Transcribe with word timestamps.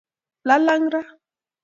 Lalang 0.47 0.85
raa 0.93 1.09